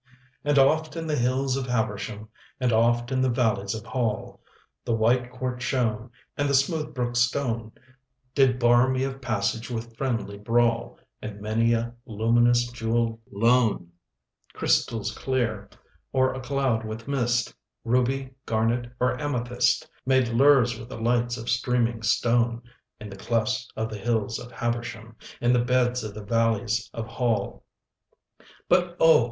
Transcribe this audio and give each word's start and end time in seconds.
And 0.43 0.57
oft 0.57 0.95
in 0.95 1.05
the 1.05 1.15
hills 1.15 1.55
of 1.55 1.67
Habersham, 1.67 2.27
And 2.59 2.73
oft 2.73 3.11
in 3.11 3.21
the 3.21 3.29
valleys 3.29 3.75
of 3.75 3.85
Hall, 3.85 4.41
The 4.83 4.95
white 4.95 5.29
quartz 5.31 5.63
shone, 5.63 6.09
and 6.35 6.49
the 6.49 6.55
smooth 6.55 6.95
brook 6.95 7.15
stone 7.15 7.71
Did 8.33 8.57
bar 8.57 8.89
me 8.89 9.03
of 9.03 9.21
passage 9.21 9.69
with 9.69 9.95
friendly 9.95 10.39
brawl; 10.39 10.97
And 11.21 11.39
many 11.39 11.73
a 11.73 11.93
luminous 12.07 12.65
jewel 12.71 13.21
lone 13.31 13.91
(Crystals 14.53 15.15
clear 15.15 15.69
or 16.11 16.33
a 16.33 16.39
cloud 16.41 16.83
with 16.83 17.07
mist, 17.07 17.53
Ruby, 17.85 18.31
garnet, 18.47 18.91
or 18.99 19.21
amethyst) 19.21 19.87
Made 20.03 20.29
lures 20.29 20.79
with 20.79 20.89
the 20.89 20.99
lights 20.99 21.37
of 21.37 21.47
streaming 21.47 22.01
stone 22.01 22.63
In 22.99 23.07
the 23.07 23.17
clefts 23.17 23.69
of 23.75 23.89
the 23.91 23.99
hills 23.99 24.39
of 24.39 24.51
Habersham, 24.51 25.15
In 25.39 25.53
the 25.53 25.63
beds 25.63 26.03
of 26.03 26.15
the 26.15 26.23
valleys 26.25 26.89
of 26.91 27.05
Hall. 27.05 27.65
But 28.67 28.97
oh! 28.99 29.19